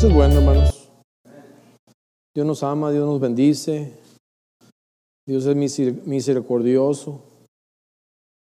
[0.00, 0.90] Dios es bueno, hermanos.
[2.34, 3.92] Dios nos ama, Dios nos bendice.
[5.28, 5.54] Dios es
[6.06, 7.22] misericordioso.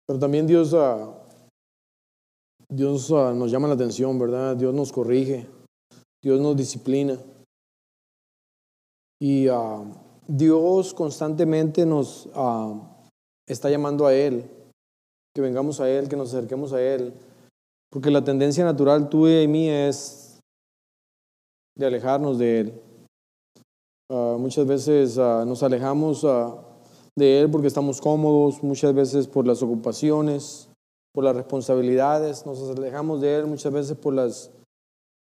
[0.04, 0.74] Pero también Dios,
[2.68, 4.56] Dios uh, nos llama la atención, ¿verdad?
[4.56, 5.46] Dios nos corrige.
[6.20, 7.20] Dios nos disciplina.
[9.22, 9.94] Y uh,
[10.26, 12.28] Dios constantemente nos
[13.46, 14.50] está llamando a Él,
[15.32, 17.14] que vengamos a Él, que nos acerquemos a Él.
[17.92, 20.23] Porque la tendencia natural tuya y mía es
[21.76, 22.82] de alejarnos de Él.
[24.10, 26.60] Uh, muchas veces uh, nos alejamos uh,
[27.16, 30.68] de Él porque estamos cómodos, muchas veces por las ocupaciones,
[31.12, 34.50] por las responsabilidades, nos alejamos de Él muchas veces por las,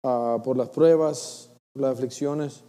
[0.03, 2.65] por las pruebas, las aflicciones.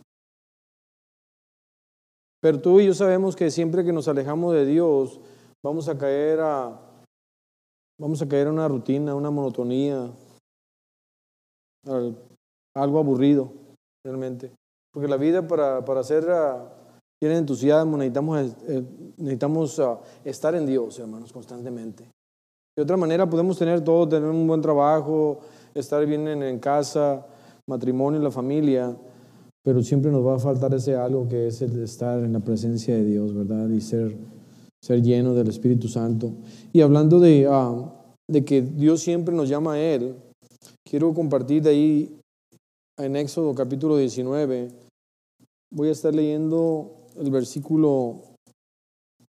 [2.42, 5.20] Pero tú y yo sabemos que siempre que nos alejamos de Dios,
[5.64, 6.80] vamos a caer a,
[8.00, 10.12] vamos a caer a una rutina, una monotonía,
[12.76, 13.65] algo aburrido
[14.06, 14.52] realmente.
[14.94, 16.70] Porque la vida para, para ser uh,
[17.20, 18.84] tiene entusiasmo, necesitamos, eh,
[19.18, 22.10] necesitamos ah, estar en Dios, hermanos, constantemente.
[22.78, 25.40] De otra manera podemos tener todo, tener un buen trabajo,
[25.74, 27.26] estar bien en, en casa,
[27.68, 28.96] matrimonio, la familia,
[29.66, 32.94] pero siempre nos va a faltar ese algo que es el estar en la presencia
[32.94, 33.68] de Dios, ¿verdad?
[33.70, 34.16] Y ser,
[34.80, 36.34] ser lleno del Espíritu Santo.
[36.72, 37.90] Y hablando de, uh,
[38.30, 40.14] de que Dios siempre nos llama a Él,
[40.88, 42.20] quiero compartir de ahí
[42.98, 44.70] en Éxodo capítulo 19,
[45.72, 48.22] voy a estar leyendo el versículo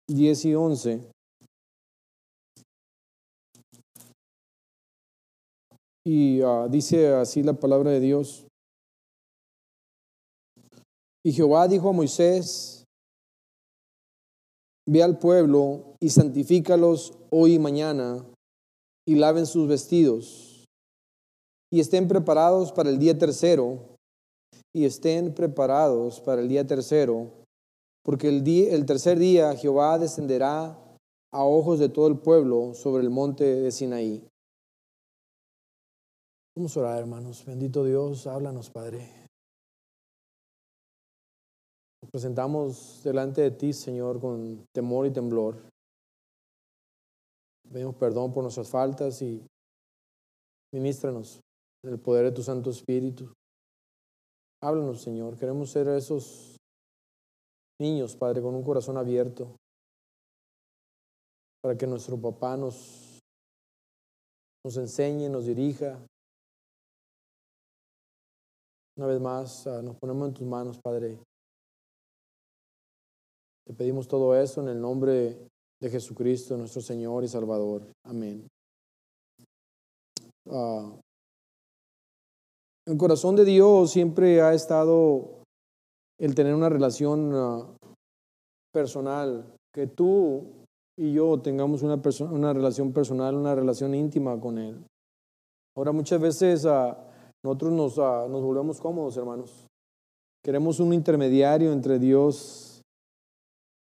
[0.09, 1.11] 10 y 11.
[6.03, 8.47] Y uh, dice así la palabra de Dios.
[11.23, 12.83] Y Jehová dijo a Moisés,
[14.89, 18.25] ve al pueblo y santifícalos hoy y mañana
[19.07, 20.50] y laven sus vestidos
[21.71, 23.97] y estén preparados para el día tercero,
[24.73, 27.31] y estén preparados para el día tercero,
[28.03, 30.77] porque el, día, el tercer día Jehová descenderá
[31.31, 34.27] a ojos de todo el pueblo sobre el monte de Sinaí.
[36.55, 37.45] Vamos a orar, hermanos.
[37.45, 39.09] Bendito Dios, háblanos, Padre.
[42.01, 45.61] Nos presentamos delante de ti, Señor, con temor y temblor.
[47.71, 49.45] Pedimos perdón por nuestras faltas y
[50.73, 51.39] ministranos
[51.83, 53.33] el poder de tu Santo Espíritu.
[54.63, 55.37] Háblanos, Señor.
[55.37, 56.57] Queremos ser esos
[57.79, 59.55] niños, Padre, con un corazón abierto,
[61.61, 63.19] para que nuestro papá nos,
[64.63, 65.99] nos enseñe, nos dirija.
[68.97, 71.17] Una vez más, ah, nos ponemos en tus manos, Padre.
[73.65, 75.49] Te pedimos todo eso en el nombre
[75.81, 77.91] de Jesucristo, nuestro Señor y Salvador.
[78.05, 78.47] Amén.
[80.51, 80.99] Ah,
[82.87, 85.43] el corazón de Dios siempre ha estado
[86.19, 87.67] el tener una relación ah,
[88.71, 90.65] personal, que tú
[90.97, 94.85] y yo tengamos una, relación personal, una relación íntima con Él.
[95.75, 96.93] Ahora muchas veces uh,
[97.43, 99.67] nosotros nos, uh, nos volvemos cómodos, hermanos.
[100.43, 102.81] Queremos un intermediario entre Dios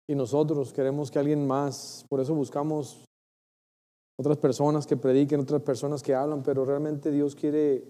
[0.08, 3.04] y nosotros, queremos que alguien más, por eso buscamos
[4.18, 7.84] otras personas que prediquen, otras personas que hablan, pero realmente Dios quiere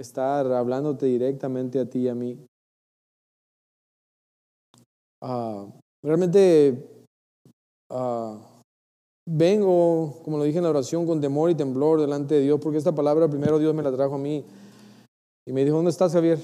[0.00, 2.38] estar hablándote directamente a ti y a mí.
[5.20, 5.66] Ah,
[6.04, 7.04] realmente
[7.90, 8.36] uh,
[9.28, 12.78] vengo, como lo dije en la oración, con temor y temblor delante de Dios, porque
[12.78, 14.44] esta palabra primero Dios me la trajo a mí
[15.46, 16.38] y me dijo, ¿dónde estás, Javier?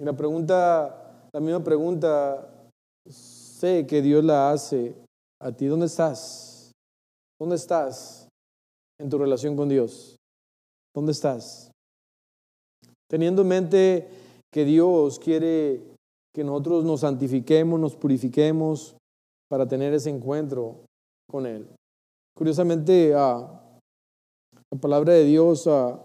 [0.00, 2.70] Y la pregunta, la misma pregunta,
[3.08, 4.94] sé que Dios la hace
[5.40, 6.72] a ti, ¿dónde estás?
[7.40, 8.28] ¿Dónde estás
[9.00, 10.17] en tu relación con Dios?
[10.94, 11.70] ¿Dónde estás?
[13.10, 14.08] Teniendo en mente
[14.52, 15.82] que Dios quiere
[16.34, 18.96] que nosotros nos santifiquemos, nos purifiquemos
[19.50, 20.76] para tener ese encuentro
[21.28, 21.66] con Él.
[22.36, 23.62] Curiosamente, ah,
[24.70, 25.98] la palabra de Dios ah,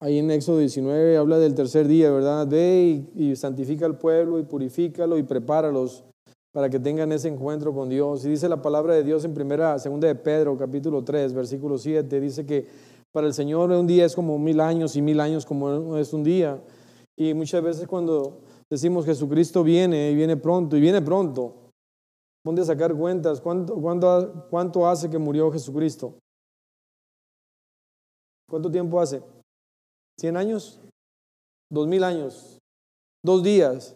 [0.00, 2.46] ahí en Éxodo 19 habla del tercer día, ¿verdad?
[2.46, 6.04] Ve y, santifica al pueblo y purifícalo y prepáralos
[6.52, 8.24] para que tengan ese encuentro con Dios.
[8.24, 12.20] Y dice la palabra de Dios en primera, segunda de Pedro, capítulo 3, versículo 7,
[12.20, 12.66] dice que
[13.14, 16.24] para el Señor un día es como mil años y mil años como es un
[16.24, 16.60] día.
[17.16, 21.70] Y muchas veces cuando decimos Jesucristo viene y viene pronto y viene pronto,
[22.44, 23.40] ponte a sacar cuentas.
[23.40, 26.18] ¿Cuánto, cuánto, cuánto hace que murió Jesucristo?
[28.50, 29.22] ¿Cuánto tiempo hace?
[30.18, 30.80] ¿Cien años?
[31.70, 32.58] ¿Dos mil años?
[33.24, 33.94] ¿Dos días?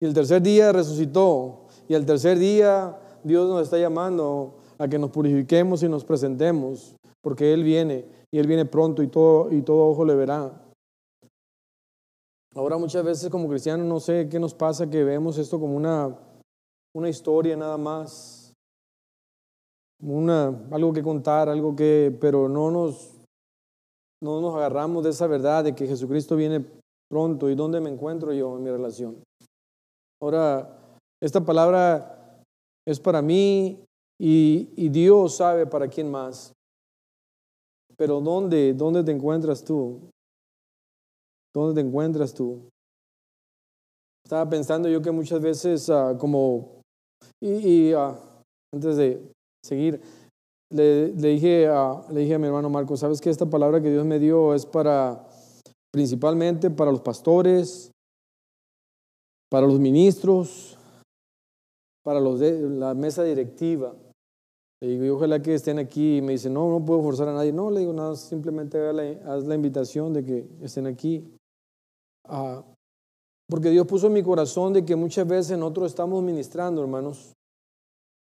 [0.00, 1.66] Y el tercer día resucitó.
[1.88, 6.94] Y el tercer día Dios nos está llamando a que nos purifiquemos y nos presentemos,
[7.22, 10.70] porque Él viene y Él viene pronto y todo, y todo ojo le verá.
[12.54, 16.16] Ahora muchas veces como cristianos no sé qué nos pasa que vemos esto como una,
[16.94, 18.52] una historia nada más,
[20.02, 23.20] una, algo que contar, algo que, pero no nos,
[24.22, 26.64] no nos agarramos de esa verdad de que Jesucristo viene
[27.08, 29.22] pronto y dónde me encuentro yo en mi relación.
[30.20, 30.76] Ahora,
[31.22, 32.42] esta palabra
[32.86, 33.84] es para mí
[34.18, 36.52] y, y Dios sabe para quién más.
[38.00, 40.00] Pero ¿dónde, dónde te encuentras tú?
[41.54, 42.70] ¿Dónde te encuentras tú?
[44.24, 46.80] Estaba pensando yo que muchas veces ah, como,
[47.42, 48.18] y, ah,
[48.72, 49.30] antes de
[49.62, 50.00] seguir,
[50.72, 54.06] le, dije a, le dije a mi hermano Marco, ¿sabes que esta palabra que Dios
[54.06, 55.28] me dio es para,
[55.92, 57.92] principalmente para los pastores,
[59.50, 60.78] para los ministros,
[62.02, 63.94] para los de, la mesa directiva?
[64.80, 66.18] Le digo, ojalá que estén aquí.
[66.18, 67.52] Y me dice, no, no puedo forzar a nadie.
[67.52, 71.30] No, le digo, nada, simplemente haz la invitación de que estén aquí.
[72.24, 72.64] Ah,
[73.48, 77.32] porque Dios puso en mi corazón de que muchas veces nosotros estamos ministrando, hermanos.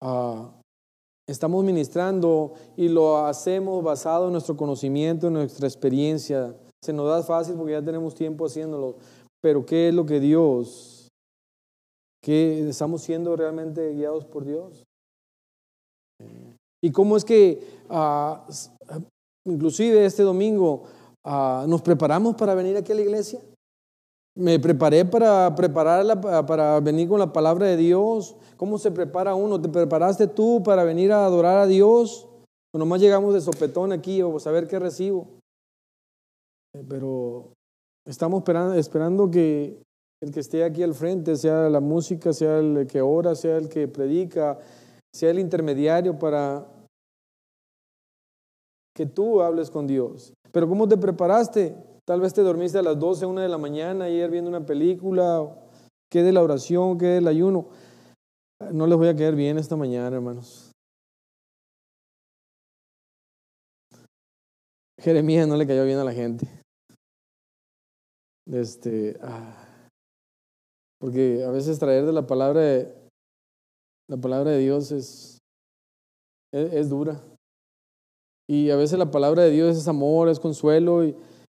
[0.01, 0.53] Ah,
[1.27, 6.57] estamos ministrando y lo hacemos basado en nuestro conocimiento, en nuestra experiencia.
[6.83, 8.97] Se nos da fácil porque ya tenemos tiempo haciéndolo.
[9.41, 11.09] Pero ¿qué es lo que Dios?
[12.23, 14.88] ¿Qué estamos siendo realmente guiados por Dios?
[16.83, 18.47] ¿Y cómo es que, ah,
[19.47, 20.85] inclusive este domingo,
[21.25, 23.41] nos preparamos para venir aquí a la iglesia?
[24.37, 28.37] Me preparé para prepararla para venir con la palabra de Dios.
[28.57, 29.61] ¿Cómo se prepara uno?
[29.61, 32.29] ¿Te preparaste tú para venir a adorar a Dios?
[32.73, 35.27] O nomás llegamos de sopetón aquí o saber qué recibo.
[36.75, 37.53] Eh, pero
[38.07, 39.83] estamos esperando, esperando que
[40.21, 43.69] el que esté aquí al frente, sea la música, sea el que ora, sea el
[43.69, 44.59] que predica,
[45.13, 46.67] sea el intermediario para
[48.95, 50.33] que tú hables con Dios.
[50.53, 51.77] Pero ¿cómo te preparaste?
[52.05, 55.47] Tal vez te dormiste a las 12, 1 de la mañana, ayer viendo una película,
[56.11, 57.69] qué de la oración, qué del ayuno.
[58.73, 60.73] No les voy a caer bien esta mañana, hermanos.
[65.01, 66.49] Jeremías no le cayó bien a la gente.
[68.51, 69.89] Este, ah,
[70.99, 72.61] porque a veces traer de la palabra
[74.09, 75.39] la palabra de Dios es,
[76.53, 77.23] es dura.
[78.49, 81.15] Y a veces la palabra de Dios es amor, es consuelo y,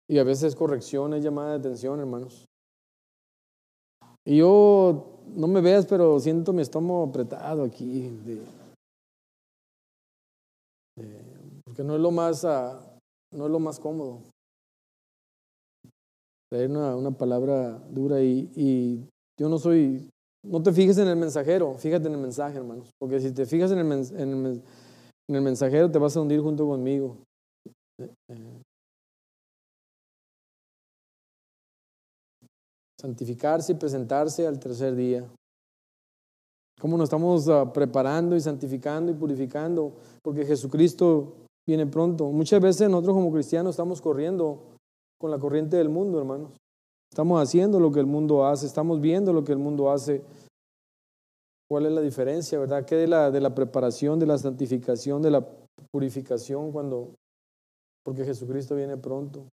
[0.10, 2.46] y a veces corrección, es llamada de atención, hermanos.
[4.26, 8.12] Y yo, no me veas, pero siento mi estómago apretado aquí.
[11.64, 12.80] porque no es lo más, ah,
[13.34, 14.24] no es lo más cómodo.
[16.52, 19.08] Traer una, una palabra dura y, y,
[19.40, 20.10] yo no soy,
[20.44, 22.92] no te fijes en el mensajero, fíjate en el mensaje, hermanos.
[23.00, 24.64] Porque si te fijas en el, en el,
[25.28, 27.18] en el mensajero, te vas a hundir junto conmigo.
[28.00, 28.62] Eh, eh,
[33.00, 35.28] santificarse y presentarse al tercer día.
[36.80, 39.94] ¿Cómo nos estamos ah, preparando y santificando y purificando?
[40.24, 41.36] Porque Jesucristo
[41.68, 42.32] viene pronto.
[42.32, 44.78] Muchas veces nosotros como cristianos estamos corriendo
[45.20, 46.61] con la corriente del mundo, hermanos.
[47.12, 50.24] Estamos haciendo lo que el mundo hace, estamos viendo lo que el mundo hace.
[51.70, 52.86] ¿Cuál es la diferencia, verdad?
[52.86, 55.46] ¿Qué de la, de la preparación, de la santificación, de la
[55.92, 57.16] purificación cuando,
[58.06, 59.50] porque Jesucristo viene pronto?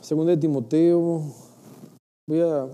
[0.00, 1.22] Segundo de Timoteo,
[2.28, 2.70] voy a...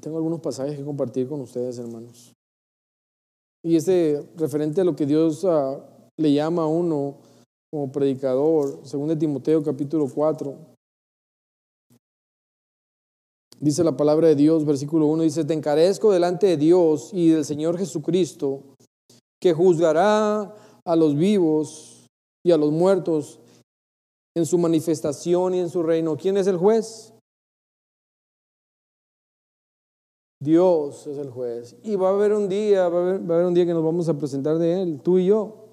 [0.00, 2.37] Tengo algunos pasajes que compartir con ustedes, hermanos.
[3.62, 5.80] Y este referente a lo que Dios ah,
[6.16, 7.16] le llama a uno
[7.70, 10.56] como predicador, de Timoteo capítulo 4.
[13.60, 17.44] Dice la palabra de Dios, versículo 1, dice, te encarezco delante de Dios y del
[17.44, 18.62] Señor Jesucristo,
[19.40, 22.06] que juzgará a los vivos
[22.46, 23.40] y a los muertos
[24.36, 26.16] en su manifestación y en su reino.
[26.16, 27.12] ¿Quién es el juez?
[30.40, 31.76] Dios es el juez.
[31.82, 34.16] Y va a haber un día, va a haber, un día que nos vamos a
[34.16, 35.66] presentar de Él, tú y yo.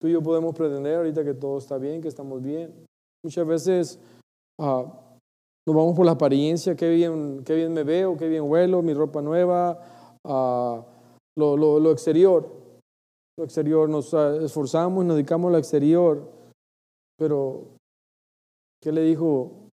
[0.00, 2.86] Tú y yo podemos pretender ahorita que todo está bien, que estamos bien.
[3.22, 3.98] Muchas veces
[4.60, 4.84] ah,
[5.66, 8.92] nos vamos por la apariencia, qué bien, qué bien me veo, qué bien huelo, mi
[8.92, 9.78] ropa nueva,
[10.24, 12.64] lo, lo, lo exterior.
[13.36, 16.30] Lo exterior, nos ah, esforzamos, nos dedicamos a lo exterior,
[17.18, 17.76] pero
[18.80, 19.70] ¿qué le dijo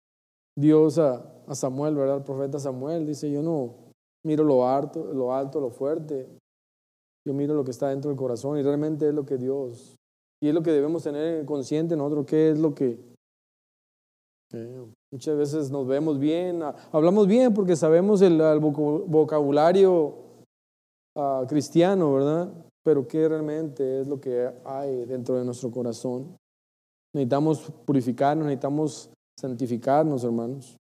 [0.57, 2.18] Dios a, a Samuel, verdad?
[2.18, 3.74] El profeta Samuel dice, yo no
[4.24, 6.29] miro lo alto, lo fuerte,
[7.27, 9.96] yo miro lo que está dentro del corazón y realmente es lo que Dios,
[10.41, 13.00] y es lo que debemos tener consciente nosotros, qué es lo que
[15.12, 20.15] muchas veces nos vemos bien, hablamos bien porque sabemos el vocabulario
[21.15, 22.51] ah, cristiano, ¿verdad?
[22.84, 26.36] Pero ¿qué realmente es lo que hay dentro de nuestro corazón?
[27.13, 30.77] Necesitamos purificarnos, necesitamos santificarnos, hermanos.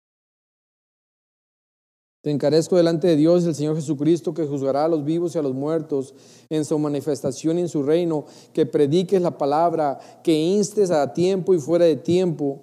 [2.24, 5.42] Te encarezco delante de Dios, el Señor Jesucristo, que juzgará a los vivos y a
[5.42, 6.16] los muertos
[6.50, 11.54] en su manifestación y en su reino, que prediques la palabra, que instes a tiempo
[11.54, 12.62] y fuera de tiempo,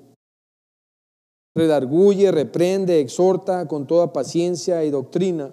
[1.55, 5.53] redarguye, reprende, exhorta con toda paciencia y doctrina.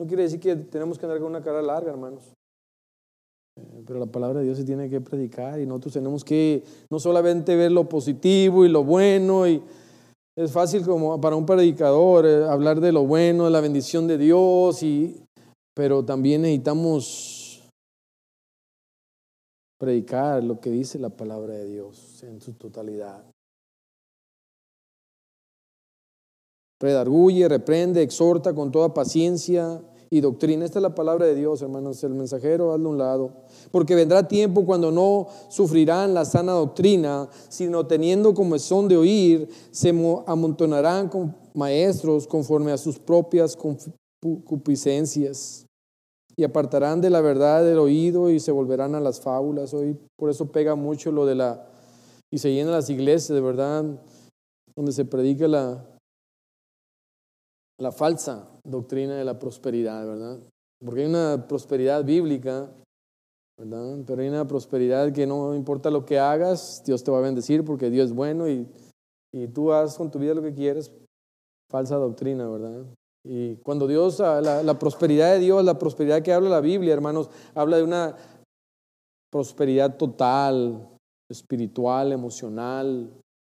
[0.00, 2.32] No quiere decir que tenemos que andar con una cara larga, hermanos.
[3.60, 6.98] Eh, pero la palabra de Dios se tiene que predicar y nosotros tenemos que no
[6.98, 9.62] solamente ver lo positivo y lo bueno y
[10.36, 14.18] es fácil como para un predicador eh, hablar de lo bueno, de la bendición de
[14.18, 15.16] Dios, y,
[15.74, 17.66] pero también necesitamos
[19.78, 23.24] predicar lo que dice la palabra de Dios en su totalidad.
[26.78, 29.80] Redarguye, reprende, exhorta con toda paciencia
[30.16, 30.64] y doctrina.
[30.64, 32.02] Esta es la palabra de Dios, hermanos.
[32.02, 33.30] El mensajero, hazlo a un lado.
[33.70, 39.48] Porque vendrá tiempo cuando no sufrirán la sana doctrina, sino teniendo como son de oír,
[39.70, 39.90] se
[40.26, 43.56] amontonarán con maestros conforme a sus propias
[44.22, 45.66] concupiscencias.
[46.36, 49.72] Y apartarán de la verdad del oído y se volverán a las fábulas.
[49.72, 51.66] Hoy por eso pega mucho lo de la...
[52.30, 53.84] Y se llenan las iglesias, de verdad,
[54.74, 55.95] donde se predica la,
[57.78, 60.38] la falsa doctrina de la prosperidad, ¿verdad?
[60.84, 62.70] Porque hay una prosperidad bíblica,
[63.58, 63.98] ¿verdad?
[64.06, 67.64] Pero hay una prosperidad que no importa lo que hagas, Dios te va a bendecir
[67.64, 68.66] porque Dios es bueno y,
[69.32, 70.92] y tú haz con tu vida lo que quieres.
[71.70, 72.84] Falsa doctrina, ¿verdad?
[73.24, 76.94] Y cuando Dios, ah, la, la prosperidad de Dios, la prosperidad que habla la Biblia,
[76.94, 78.16] hermanos, habla de una
[79.32, 80.88] prosperidad total,
[81.28, 83.10] espiritual, emocional,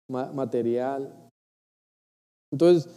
[0.08, 1.28] material.
[2.52, 2.88] Entonces,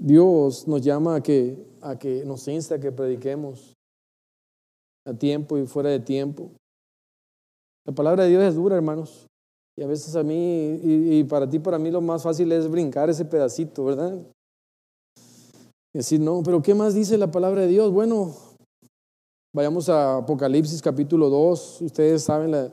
[0.00, 3.74] Dios nos llama a que, a que nos insta a que prediquemos
[5.06, 6.50] a tiempo y fuera de tiempo.
[7.86, 9.26] La palabra de Dios es dura, hermanos.
[9.78, 13.10] Y a veces a mí, y, para ti, para mí, lo más fácil es brincar
[13.10, 14.18] ese pedacito, ¿verdad?
[15.94, 17.92] Y decir, no, pero ¿qué más dice la palabra de Dios?
[17.92, 18.34] Bueno,
[19.54, 21.82] vayamos a Apocalipsis capítulo 2.
[21.82, 22.70] Ustedes saben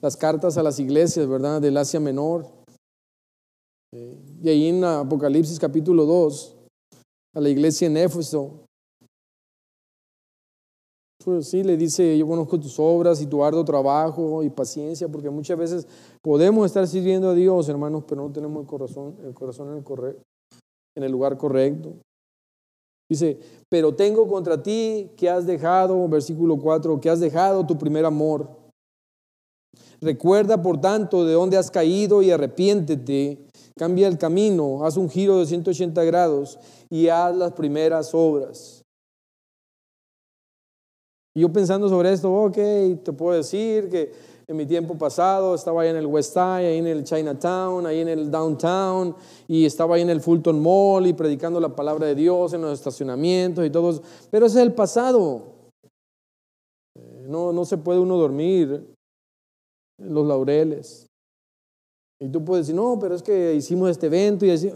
[0.00, 1.60] las cartas a las iglesias, ¿verdad?
[1.60, 2.55] Del Asia Menor.
[4.42, 6.56] Y ahí en Apocalipsis capítulo 2,
[7.34, 8.66] a la iglesia en Éfeso,
[11.24, 15.28] pues sí, le dice, yo conozco tus obras y tu arduo trabajo y paciencia, porque
[15.28, 15.88] muchas veces
[16.22, 20.16] podemos estar sirviendo a Dios, hermanos, pero no tenemos el corazón, el corazón en, el
[20.96, 21.94] en el lugar correcto.
[23.08, 23.38] Dice,
[23.68, 28.48] pero tengo contra ti que has dejado, versículo 4, que has dejado tu primer amor.
[30.00, 33.45] Recuerda, por tanto, de dónde has caído y arrepiéntete
[33.78, 38.82] Cambia el camino, haz un giro de 180 grados y haz las primeras obras.
[41.36, 42.54] Yo pensando sobre esto, ok,
[43.04, 44.12] te puedo decir que
[44.46, 48.00] en mi tiempo pasado estaba ahí en el West Side, ahí en el Chinatown, ahí
[48.00, 49.14] en el Downtown,
[49.46, 52.72] y estaba ahí en el Fulton Mall y predicando la palabra de Dios en los
[52.72, 54.00] estacionamientos y todo.
[54.30, 55.42] Pero ese es el pasado.
[56.94, 58.94] Eh, no, no se puede uno dormir
[59.98, 61.05] en los laureles.
[62.20, 64.72] Y tú puedes decir, no, pero es que hicimos este evento y así.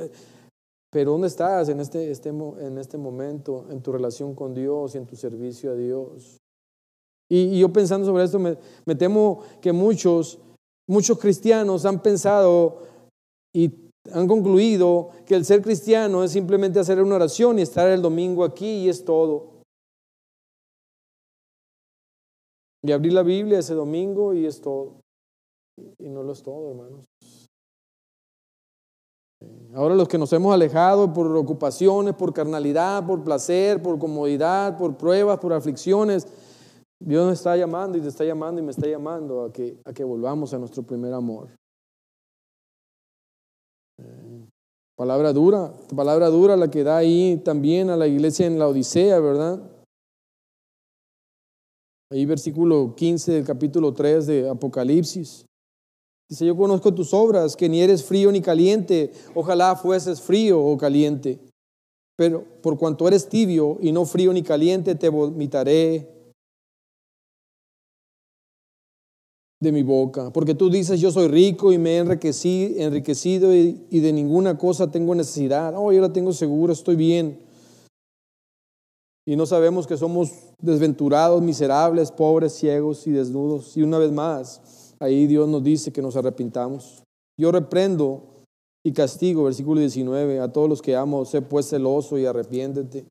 [0.90, 4.98] Pero ¿dónde estás en este, este, en este momento, en tu relación con Dios y
[4.98, 6.38] en tu servicio a Dios?
[7.30, 10.40] Y, yo pensando sobre esto, me, me, temo que muchos,
[10.88, 12.82] muchos cristianos han pensado
[13.54, 13.72] y
[14.12, 18.42] han concluido que el ser cristiano es simplemente hacer una oración y estar el domingo
[18.42, 19.60] aquí y es todo.
[22.82, 25.00] Y abrir la Biblia ese domingo y es todo.
[25.98, 27.04] Y no lo es todo, hermanos.
[29.74, 34.96] Ahora los que nos hemos alejado por ocupaciones, por carnalidad, por placer, por comodidad, por
[34.96, 36.26] pruebas, por aflicciones,
[37.02, 39.92] Dios nos está llamando y te está llamando y me está llamando a que, a
[39.92, 41.48] que volvamos a nuestro primer amor.
[43.98, 44.46] Eh,
[44.96, 49.18] palabra dura, palabra dura la que da ahí también a la iglesia en la Odisea,
[49.20, 49.62] ¿verdad?
[52.12, 55.46] Ahí versículo 15 del capítulo 3 de Apocalipsis.
[56.30, 60.78] Dice, yo conozco tus obras, que ni eres frío ni caliente, ojalá fueses frío o
[60.78, 61.40] caliente.
[62.16, 66.08] Pero por cuanto eres tibio y no frío ni caliente, te vomitaré
[69.60, 70.32] de mi boca.
[70.32, 74.88] Porque tú dices, yo soy rico y me he enriquecido y, y de ninguna cosa
[74.88, 75.74] tengo necesidad.
[75.76, 77.40] Oh, yo la tengo segura, estoy bien.
[79.26, 83.76] Y no sabemos que somos desventurados, miserables, pobres, ciegos y desnudos.
[83.76, 87.02] Y una vez más, Ahí Dios nos dice que nos arrepintamos.
[87.38, 88.44] Yo reprendo
[88.84, 93.06] y castigo, versículo 19, a todos los que amo, sé pues celoso y arrepiéntete.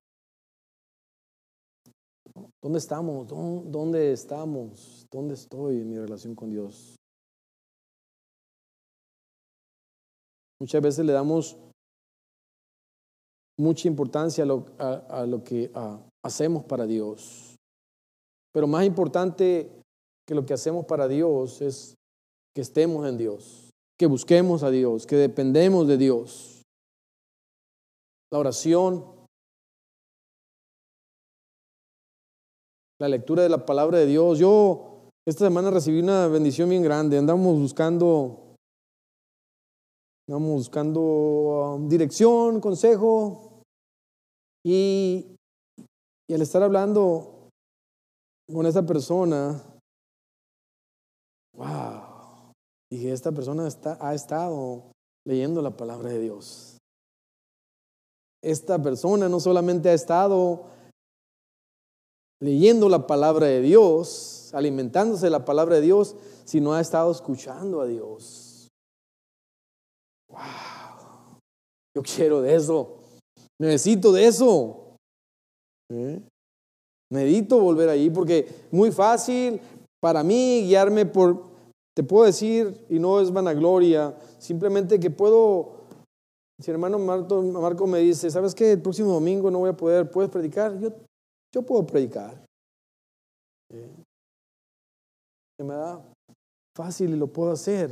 [2.62, 3.28] ¿Dónde estamos?
[3.28, 5.08] ¿Dónde estamos?
[5.12, 6.96] ¿Dónde estoy en mi relación con Dios?
[10.60, 11.58] Muchas veces le damos
[13.58, 15.72] mucha importancia a lo, a, lo que
[16.24, 17.56] hacemos para Dios.
[18.52, 19.72] Pero más importante
[20.30, 21.96] que lo que hacemos para Dios es
[22.54, 26.62] que estemos en Dios, que busquemos a Dios, que dependemos de Dios.
[28.32, 29.04] La oración,
[33.02, 34.38] la lectura de la palabra de Dios.
[34.38, 37.18] Yo esta semana recibí una bendición bien grande.
[37.18, 38.56] Andamos buscando,
[40.28, 43.64] andamos buscando um, dirección, consejo.
[44.64, 45.36] Y,
[46.30, 47.50] y al estar hablando
[48.54, 49.60] con esa persona,
[51.60, 52.54] wow,
[52.92, 54.84] dije, esta persona está, ha estado
[55.26, 56.78] leyendo la palabra de Dios.
[58.42, 60.64] Esta persona no solamente ha estado
[62.42, 66.16] leyendo la palabra de Dios, alimentándose de la palabra de Dios,
[66.46, 68.70] sino ha estado escuchando a Dios.
[70.30, 71.40] ¡Wow!
[71.96, 73.00] Yo quiero de eso.
[73.60, 74.96] Necesito de eso.
[75.92, 76.22] ¿Eh?
[77.12, 79.60] Necesito volver ahí porque muy fácil
[80.00, 81.49] para mí guiarme por,
[82.00, 85.82] te puedo decir, y no es vanagloria, simplemente que puedo,
[86.58, 88.72] si hermano Marco, me dice, ¿sabes qué?
[88.72, 90.80] El próximo domingo no voy a poder, ¿puedes predicar?
[90.80, 90.94] Yo
[91.54, 92.42] yo puedo predicar.
[95.58, 96.02] Se me da
[96.74, 97.92] fácil y lo puedo hacer.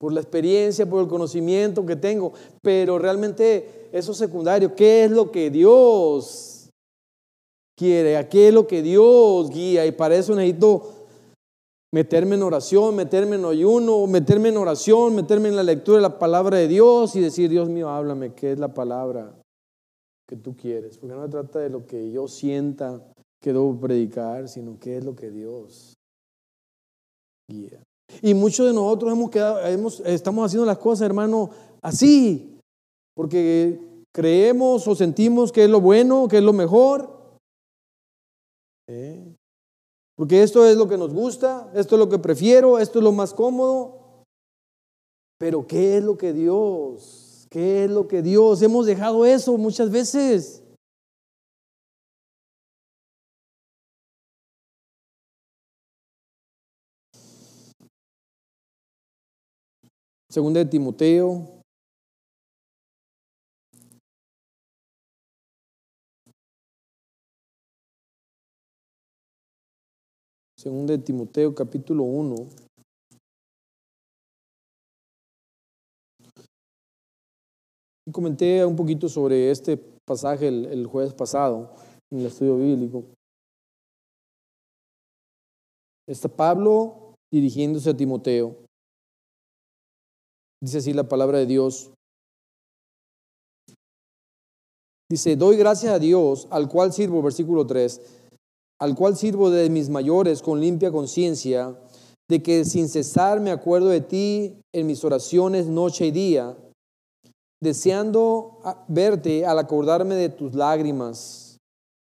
[0.00, 2.32] Por la experiencia, por el conocimiento que tengo.
[2.60, 4.74] Pero realmente eso es secundario.
[4.74, 6.70] ¿Qué es lo que Dios
[7.78, 8.16] quiere?
[8.16, 9.86] ¿A qué es lo que Dios guía?
[9.86, 10.95] Y para eso necesito
[11.96, 16.18] meterme en oración, meterme en ayuno, meterme en oración, meterme en la lectura de la
[16.18, 19.34] palabra de Dios y decir, Dios mío, háblame, ¿qué es la palabra?
[20.28, 23.00] que tú quieres, porque no se trata de lo que yo sienta
[23.40, 25.94] que debo predicar, sino que es lo que Dios
[27.48, 27.82] guía.
[28.20, 31.48] Y muchos de nosotros hemos quedado, hemos, estamos haciendo las cosas, hermano,
[31.80, 32.58] así,
[33.14, 33.80] porque
[34.12, 37.38] creemos o sentimos que es lo bueno, que es lo mejor.
[38.88, 39.35] ¿Eh?
[40.16, 43.12] Porque esto es lo que nos gusta, esto es lo que prefiero, esto es lo
[43.12, 44.24] más cómodo.
[45.38, 48.60] Pero ¿qué es lo que Dios ¿Qué es lo que Dios?
[48.62, 50.62] Hemos dejado eso muchas veces.
[60.28, 61.55] Segunda de Timoteo.
[70.66, 72.34] Segunda de Timoteo capítulo 1.
[78.10, 81.72] comenté un poquito sobre este pasaje el, jueves pasado
[82.10, 83.04] en el estudio bíblico.
[86.08, 88.56] Está Pablo dirigiéndose a Timoteo.
[90.60, 91.92] Dice así la palabra de Dios.
[95.08, 98.25] Dice, doy gracias a Dios, al cual sirvo, versículo 3,
[98.80, 101.78] al cual sirvo de mis mayores con limpia conciencia,
[102.28, 106.56] de que sin cesar me acuerdo de ti en mis oraciones noche y día
[107.62, 108.58] deseando
[108.88, 111.56] verte al acordarme de tus lágrimas,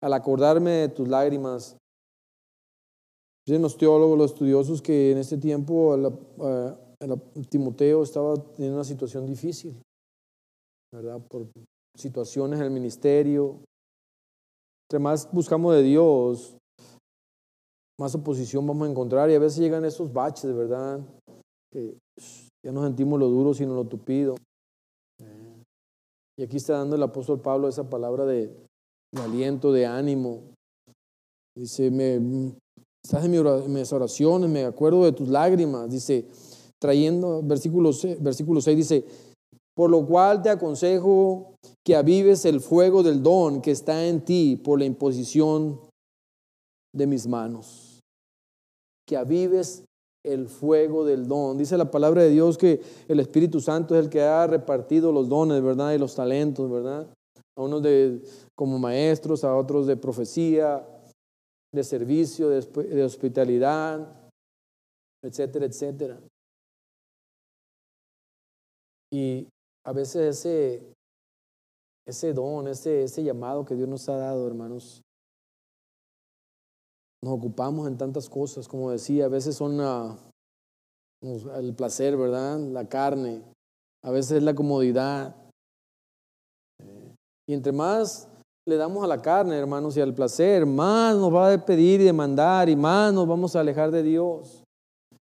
[0.01, 1.75] al acordarme de tus lágrimas.
[3.47, 5.97] Dicen los teólogos, los estudiosos, que en este tiempo
[7.49, 9.75] Timoteo estaba en una situación difícil,
[10.93, 11.19] ¿verdad?
[11.27, 11.47] Por
[11.97, 13.57] situaciones en el ministerio.
[14.87, 16.57] Entre más buscamos de Dios,
[17.99, 21.01] más oposición vamos a encontrar y a veces llegan esos baches, ¿verdad?
[21.71, 21.97] Que
[22.65, 24.35] ya no sentimos lo duro, sino lo tupido.
[26.37, 28.55] Y aquí está dando el apóstol Pablo esa palabra de,
[29.21, 30.43] aliento, de ánimo.
[31.57, 32.53] Dice, me,
[33.03, 35.89] estás en, mis oraciones, me acuerdo de tus lágrimas.
[35.89, 36.25] Dice,
[36.79, 39.05] trayendo, versículo 6, versículo 6 dice,
[39.75, 44.55] por lo cual te aconsejo que avives el fuego del don que está en ti
[44.55, 45.81] por la imposición
[46.95, 47.88] de mis manos.
[49.09, 49.83] Que avives
[50.23, 51.57] el fuego del don.
[51.57, 55.29] Dice la palabra de Dios que el Espíritu Santo es el que ha repartido los
[55.29, 55.93] dones, ¿verdad?
[55.93, 57.11] Y los talentos, ¿verdad?
[57.57, 58.21] A unos de,
[58.55, 60.87] como maestros, a otros de profecía,
[61.73, 64.31] de servicio, de, hospitalidad,
[65.23, 66.19] etcétera, etcétera.
[69.11, 69.47] Y
[69.87, 70.93] a veces ese,
[72.07, 75.01] ese don, ese, ese llamado que Dios nos ha dado, hermanos,
[77.23, 79.79] nos ocupamos en tantas cosas, como decía, a veces son
[81.21, 82.59] el placer, ¿verdad?
[82.59, 83.43] La carne,
[84.03, 85.35] a veces es la comodidad.
[87.47, 88.27] y entre más
[88.65, 92.05] le damos a la carne, hermanos, y al placer, más nos va a pedir y
[92.05, 94.63] demandar y más nos vamos a alejar de Dios.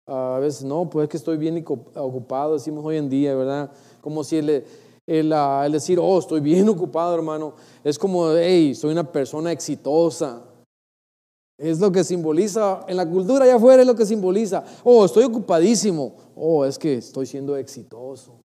[0.07, 1.63] A veces no, pues es que estoy bien
[1.95, 3.71] ocupado, decimos hoy en día, ¿verdad?
[4.01, 4.65] Como si el,
[5.07, 9.51] el, ah, el decir, oh, estoy bien ocupado, hermano, es como, hey, soy una persona
[9.51, 10.43] exitosa.
[11.61, 14.65] Es lo que simboliza, en la cultura allá afuera es lo que simboliza.
[14.83, 16.15] Oh, estoy ocupadísimo.
[16.35, 18.41] Oh, es que estoy siendo exitoso.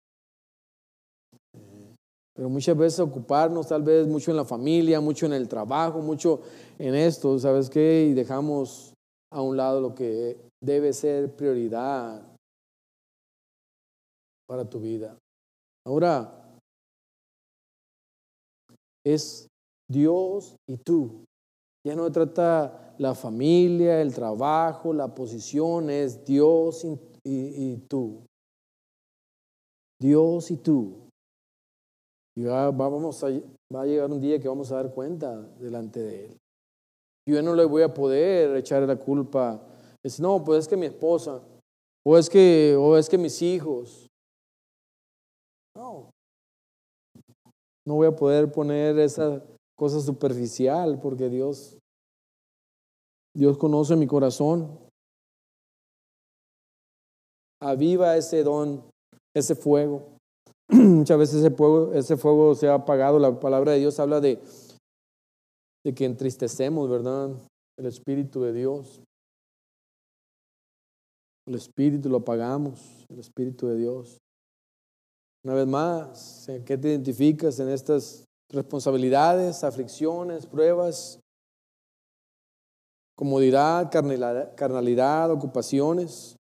[2.34, 6.42] Pero muchas veces ocuparnos tal vez mucho en la familia, mucho en el trabajo, mucho
[6.78, 8.08] en esto, ¿sabes qué?
[8.10, 8.94] Y dejamos
[9.32, 12.22] a un lado lo que debe ser prioridad
[14.46, 15.18] para tu vida.
[15.88, 16.60] Ahora,
[19.06, 19.48] es
[19.90, 21.24] Dios y tú.
[21.86, 26.84] Ya no trata la familia, el trabajo, la posición, es Dios
[27.24, 28.26] y, tú.
[30.02, 31.10] Dios y tú.
[32.36, 33.28] Y va, vamos a,
[33.74, 36.38] va a llegar un día que vamos a dar cuenta delante de Él.
[37.28, 39.62] Yo no le voy a poder echar la culpa.
[40.04, 41.40] Es, no, pues es que mi esposa,
[42.04, 44.08] o es que, o es que mis hijos.
[45.76, 46.10] No.
[47.86, 49.44] No voy a poder poner esa
[49.76, 51.78] cosa superficial porque Dios,
[53.36, 54.80] Dios conoce mi corazón.
[57.62, 58.84] Aviva ese don,
[59.36, 60.18] ese fuego.
[60.70, 63.20] Muchas veces ese fuego, ese fuego se ha apagado.
[63.20, 64.42] La palabra de Dios habla de,
[65.84, 67.32] de que entristecemos, ¿verdad?
[67.78, 69.02] El Espíritu de Dios.
[71.48, 74.18] El Espíritu lo apagamos, el Espíritu de Dios.
[75.44, 81.20] Una vez más, ¿en qué te identificas en estas responsabilidades, aflicciones, pruebas?
[83.16, 86.36] Comodidad, carnalidad, ocupaciones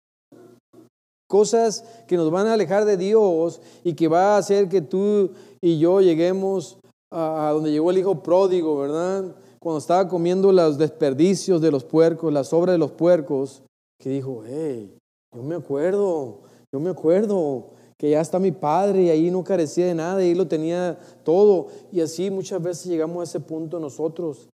[1.34, 5.32] cosas que nos van a alejar de Dios y que va a hacer que tú
[5.62, 6.78] y yo lleguemos
[7.10, 9.36] a, donde llegó el hijo pródigo, ¿verdad?
[9.58, 13.64] Cuando estaba comiendo los desperdicios de los puercos, las sobras de los puercos,
[14.00, 14.96] que dijo, hey,
[15.36, 17.72] yo me acuerdo, yo me acuerdo
[18.04, 21.00] que ya está mi padre y ahí no carecía de nada y él lo tenía
[21.24, 21.68] todo.
[21.90, 24.50] Y así muchas veces llegamos a ese punto nosotros.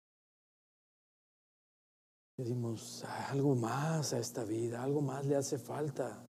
[2.38, 6.24] Decimos, algo más a esta vida, algo más le hace falta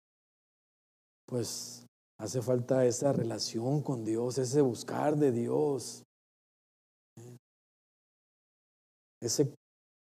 [1.25, 1.85] pues
[2.19, 6.03] hace falta esa relación con Dios, ese buscar de Dios.
[9.23, 9.55] Ese,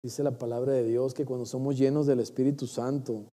[0.04, 3.30] dice la palabra de Dios, que cuando somos llenos del Espíritu Santo,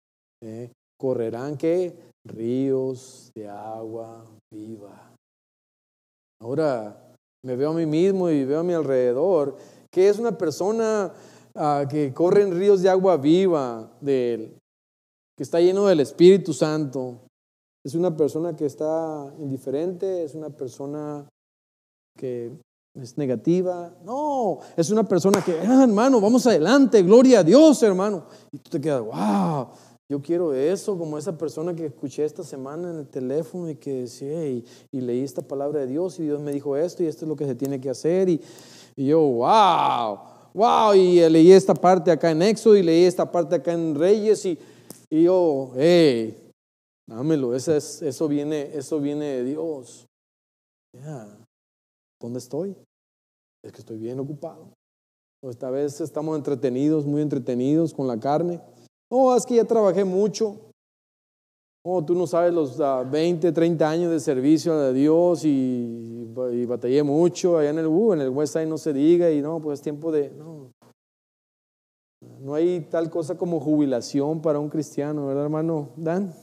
[0.42, 0.72] ¿eh?
[1.00, 1.96] Correrán que
[2.28, 5.14] ríos de agua viva.
[6.42, 9.56] Ahora me veo a mí mismo y veo a mi alrededor,
[9.92, 11.14] que es una persona
[11.56, 14.58] ah, que corre en ríos de agua viva de él,
[15.38, 17.20] que está lleno del Espíritu Santo,
[17.86, 21.26] es una persona que está indiferente, es una persona
[22.18, 22.52] que
[22.94, 23.94] es negativa.
[24.04, 28.26] No, es una persona que, ah, hermano, vamos adelante, gloria a Dios, hermano.
[28.52, 29.70] Y tú te quedas, wow,
[30.10, 34.02] yo quiero eso, como esa persona que escuché esta semana en el teléfono y que
[34.02, 37.30] decía, y, leí esta palabra de Dios y Dios me dijo esto y esto es
[37.30, 38.28] lo que se tiene que hacer.
[38.28, 38.42] Y,
[38.96, 40.20] yo, wow,
[40.54, 44.44] wow, y leí esta parte acá en Éxodo y leí esta parte acá en Reyes
[44.46, 44.58] y,
[45.10, 46.50] y yo, hey,
[47.10, 50.06] Dámelo, eso, es, eso, viene, eso viene de Dios.
[52.22, 52.76] ¿Dónde estoy?
[53.64, 54.74] Es que estoy bien ocupado.
[55.42, 58.62] esta vez estamos entretenidos, muy entretenidos con la carne.
[59.12, 60.70] Oh, es que ya trabajé mucho.
[61.84, 66.66] Oh, tú no sabes los 20, ah, 30 años de servicio a Dios y, y,
[66.66, 69.62] batallé mucho allá en el uh, en el West Side no se diga y no,
[69.62, 70.72] pues es tiempo de no.
[72.42, 76.34] No hay tal cosa como jubilación para un cristiano, ¿verdad, hermano Dan?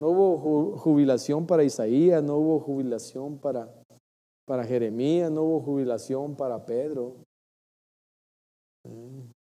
[0.00, 3.72] No hubo jubilación para Isaías, no hubo jubilación para,
[4.46, 7.16] para Jeremías, no hubo jubilación para Pedro.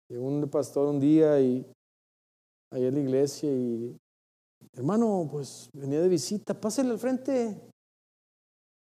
[0.08, 1.64] Llegó un pastor un día y
[2.72, 3.96] ahí en la iglesia y
[4.74, 7.60] hermano, pues venía de visita, pásale al frente.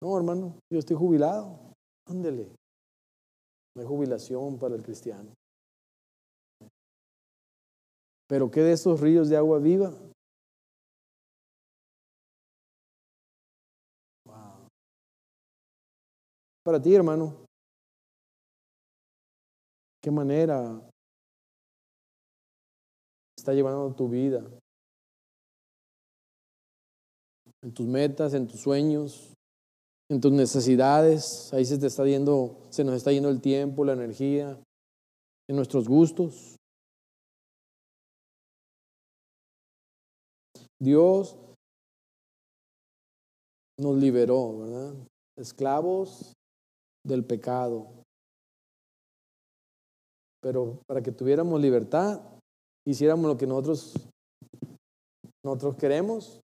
[0.02, 1.74] No, hermano, yo estoy jubilado.
[2.08, 2.56] Ándele.
[3.76, 5.34] No hay jubilación para el cristiano.
[8.28, 9.92] Pero ¿qué de esos ríos de agua viva?
[14.26, 14.68] Wow.
[16.64, 17.45] Para ti, hermano.
[20.06, 20.88] ¿Qué manera
[23.36, 24.48] está llevando tu vida?
[27.64, 29.34] En tus metas, en tus sueños,
[30.12, 31.52] en tus necesidades.
[31.56, 34.62] Ahí se te está yendo, se nos está yendo el tiempo, la energía,
[35.50, 36.56] en nuestros gustos.
[40.80, 41.36] Dios
[43.80, 44.94] nos liberó, ¿verdad?
[45.36, 46.34] Esclavos
[47.04, 48.05] del pecado.
[50.46, 52.22] Pero para que tuviéramos libertad,
[52.86, 53.96] hiciéramos lo que nosotros,
[55.44, 56.40] nosotros queremos.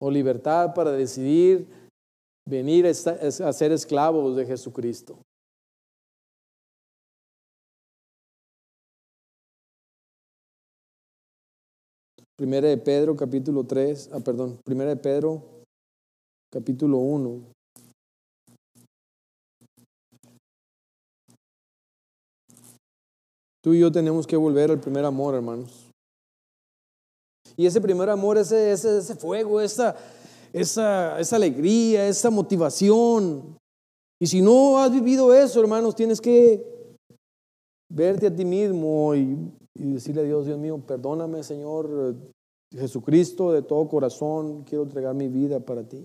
[0.00, 1.66] O libertad para decidir
[2.48, 5.18] venir a ser esclavos de Jesucristo.
[12.36, 15.64] Primera de Pedro, capítulo 3, ah, perdón, Primera de Pedro,
[16.52, 17.61] capítulo 1.
[23.62, 25.90] Tú y yo tenemos que volver al primer amor, hermanos.
[27.56, 29.96] Y ese primer amor, ese, ese, ese fuego, esa,
[30.52, 33.56] esa, esa alegría, esa motivación.
[34.20, 36.64] Y si no has vivido eso, hermanos, tienes que
[37.88, 39.36] verte a ti mismo y
[39.74, 42.14] y decirle a Dios, Dios mío, perdóname Señor
[42.72, 46.04] Jesucristo de todo corazón, quiero entregar mi vida para ti.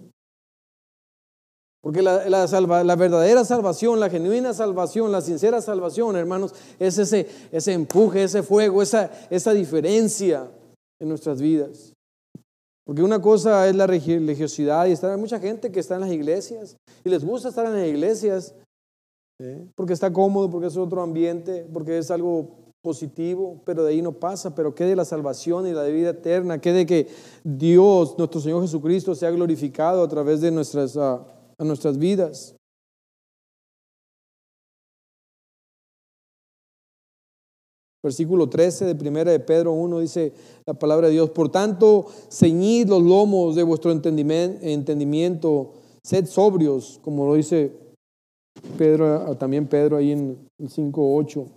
[1.87, 7.71] Porque la, la, verdadera salvación, la genuina salvación, la sincera salvación, hermanos, es ese, ese
[7.71, 10.51] empuje, ese fuego, esa, esa diferencia
[10.99, 11.93] en nuestras vidas.
[12.85, 16.11] Porque una cosa es la religiosidad y estar, hay mucha gente que está en las
[16.11, 18.53] iglesias y les gusta estar en las iglesias
[19.39, 19.65] ¿eh?
[19.73, 22.49] porque está cómodo, porque es otro ambiente, porque es algo
[22.81, 26.85] positivo, pero de ahí no pasa, pero quede la salvación y la vida eterna, quede
[26.85, 27.07] que
[27.45, 31.19] Dios, nuestro Señor Jesucristo, sea glorificado a través de nuestras, uh,
[31.65, 32.55] nuestras vidas.
[38.03, 40.31] Versículo 13 de primera de Pedro 1 dice
[40.65, 45.73] la palabra de Dios, por tanto, ceñid los lomos de vuestro entendimiento,
[46.05, 47.75] sed sobrios, como lo dice
[48.77, 51.47] Pedro, también Pedro ahí en el 5.8.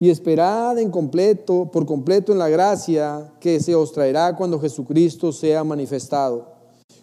[0.00, 5.32] Y esperad en completo, por completo en la gracia que se os traerá cuando Jesucristo
[5.32, 6.57] sea manifestado.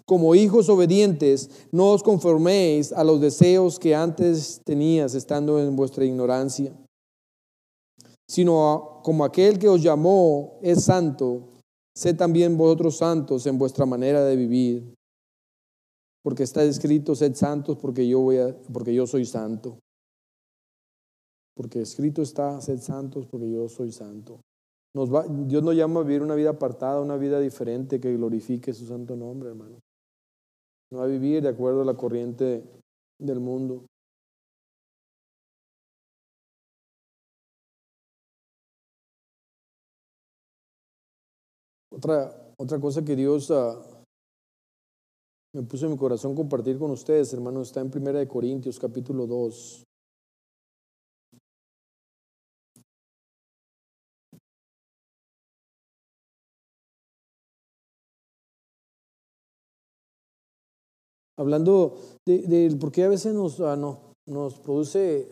[0.06, 6.06] Como hijos obedientes, no os conforméis a los deseos que antes tenías estando en vuestra
[6.06, 6.72] ignorancia,
[8.28, 11.48] sino como aquel que os llamó es santo,
[11.96, 14.94] sed también vosotros santos en vuestra manera de vivir.
[16.24, 19.78] Porque está escrito, sed santos porque yo, voy a, porque yo soy santo
[21.56, 24.42] porque escrito está, sed santos, porque yo soy santo.
[25.48, 29.16] Dios nos llama a vivir una vida apartada, una vida diferente que glorifique su santo
[29.16, 29.80] nombre, hermano.
[30.92, 32.64] No a vivir de acuerdo a la corriente
[33.20, 33.86] del mundo.
[41.92, 44.06] Otra, otra cosa que Dios uh,
[45.54, 49.86] me puso en mi corazón compartir con ustedes, hermanos, está en 1 Corintios capítulo 2.
[61.38, 65.30] Hablando de, por qué a veces nos, ah, nos produce,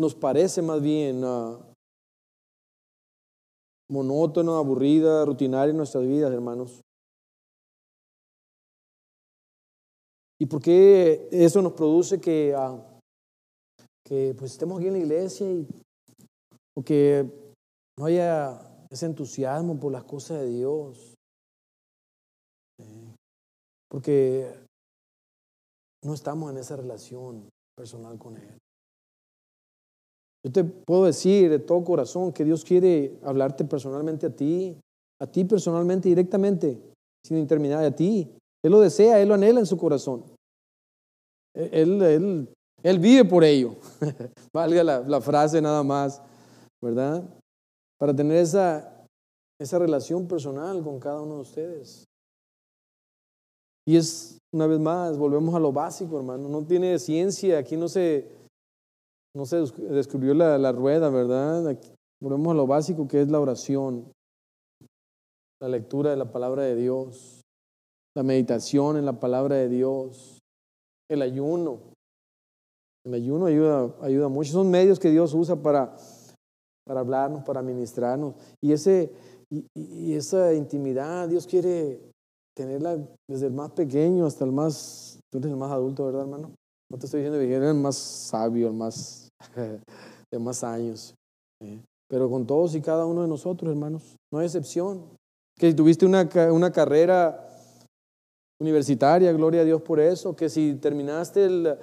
[0.00, 1.58] nos parece más bien uh,
[3.90, 6.80] monótono, aburrida, rutinaria en nuestras vidas, hermanos.
[10.40, 12.80] ¿Y por qué eso nos produce que, uh,
[14.06, 15.66] que pues estemos aquí en la iglesia y,
[16.76, 17.28] o que
[17.98, 21.17] no haya ese entusiasmo por las cosas de Dios?
[23.90, 24.52] Porque
[26.04, 28.58] no estamos en esa relación personal con Él.
[30.44, 34.78] Yo te puedo decir de todo corazón que Dios quiere hablarte personalmente a ti,
[35.20, 36.80] a ti personalmente, directamente,
[37.24, 38.30] sin interminar a ti.
[38.64, 40.24] Él lo desea, Él lo anhela en su corazón.
[41.54, 42.48] Él, él,
[42.82, 43.76] él vive por ello.
[44.54, 46.22] Valga la, la, frase nada más,
[46.80, 47.24] ¿verdad?
[47.98, 49.04] Para tener esa,
[49.60, 52.07] esa relación personal con cada uno de ustedes.
[53.88, 56.46] Y es, una vez más, volvemos a lo básico, hermano.
[56.50, 58.30] No tiene ciencia, aquí no se,
[59.34, 61.74] no se descubrió la, la rueda, ¿verdad?
[62.22, 64.12] volvemos a lo básico que es la oración,
[65.62, 67.40] la lectura de la palabra de Dios,
[68.14, 70.38] la meditación en la palabra de Dios,
[71.10, 71.80] el ayuno.
[73.06, 74.52] El ayuno ayuda, ayuda mucho.
[74.52, 75.96] Son medios que Dios usa para,
[76.84, 78.34] para hablarnos, para ministrarnos.
[78.62, 79.10] Y, ese,
[79.50, 82.08] y esa intimidad, Dios quiere
[82.58, 82.98] tenerla
[83.30, 86.50] desde el más pequeño hasta el más, tú eres el más adulto, ¿verdad, hermano?
[86.90, 91.14] No te estoy diciendo que eres el más sabio, el más de más años.
[91.62, 91.80] ¿eh?
[92.08, 95.04] Pero con todos y cada uno de nosotros, hermanos, no hay excepción.
[95.56, 97.48] Que si tuviste una, una carrera
[98.60, 100.34] universitaria, gloria a Dios por eso.
[100.34, 101.78] Que si terminaste, el,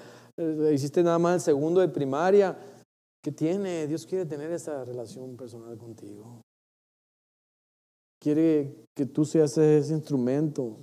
[0.73, 2.57] hiciste nada más el segundo de primaria,
[3.23, 3.87] ¿Qué tiene?
[3.87, 6.41] Dios quiere tener esa relación personal contigo.
[8.25, 10.77] Quiere que tú seas ese instrumento.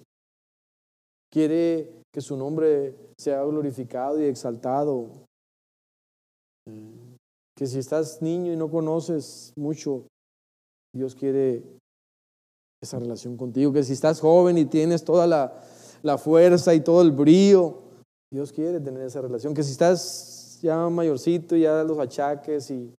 [1.28, 5.26] Quiere que su nombre sea glorificado y exaltado.
[7.56, 10.06] Que si estás niño y no conoces mucho,
[10.94, 11.64] Dios quiere
[12.80, 13.72] esa relación contigo.
[13.72, 15.64] Que si estás joven y tienes toda la,
[16.04, 17.76] la fuerza y todo el brío,
[18.32, 19.52] Dios quiere tener esa relación.
[19.52, 22.94] Que si estás ya mayorcito, ya los achaques y,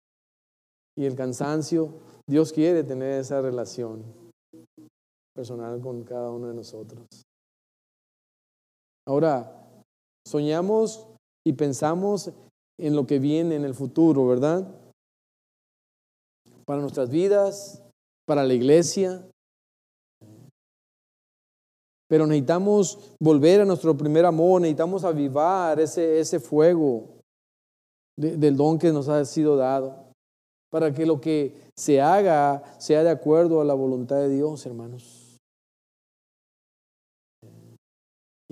[0.98, 1.94] y el cansancio,
[2.28, 4.20] Dios quiere tener esa relación
[5.35, 7.07] personal con cada uno de nosotros.
[9.07, 9.53] Ahora,
[10.27, 11.07] soñamos
[11.45, 12.31] y pensamos
[12.79, 14.66] en lo que viene en el futuro, ¿verdad?
[16.64, 17.83] Para nuestras vidas,
[18.27, 19.27] para la iglesia,
[22.12, 27.09] pero necesitamos volver a nuestro primer amor, necesitamos avivar ese, ese fuego
[28.18, 30.12] del don que nos ha sido dado,
[30.71, 35.21] para que lo que se haga sea de acuerdo a la voluntad de Dios, hermanos.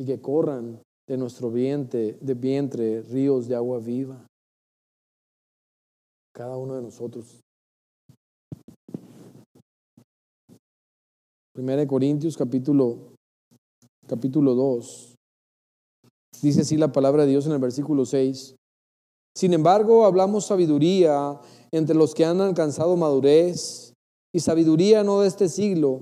[0.01, 4.27] Y que corran de nuestro vientre, de vientre ríos de agua viva.
[6.35, 7.43] Cada uno de nosotros.
[11.53, 13.13] Primera de Corintios capítulo
[14.09, 15.17] capítulo 2.
[16.41, 18.55] Dice así la palabra de Dios en el versículo 6.
[19.37, 21.39] Sin embargo, hablamos sabiduría
[21.73, 23.93] entre los que han alcanzado madurez,
[24.35, 26.01] y sabiduría no de este siglo,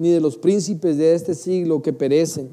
[0.00, 2.48] ni de los príncipes de este siglo que perecen.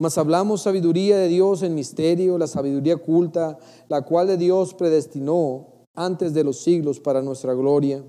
[0.00, 3.58] Mas hablamos sabiduría de Dios en misterio, la sabiduría oculta,
[3.88, 8.04] la cual de Dios predestinó antes de los siglos para nuestra gloria,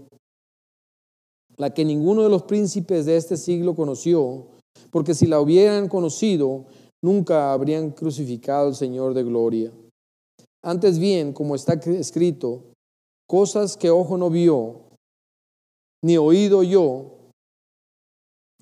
[1.58, 4.46] la que ninguno de los príncipes de este siglo conoció,
[4.92, 6.66] porque si la hubieran conocido,
[7.02, 9.72] nunca habrían crucificado al Señor de gloria.
[10.62, 12.62] Antes bien, como está escrito,
[13.28, 14.82] cosas que ojo no vio,
[16.04, 17.32] ni oído yo,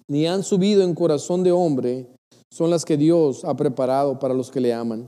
[0.07, 2.07] ni han subido en corazón de hombre,
[2.51, 5.07] son las que Dios ha preparado para los que le aman.